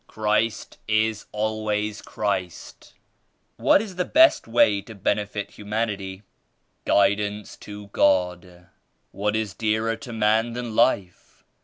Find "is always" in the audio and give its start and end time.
0.87-2.01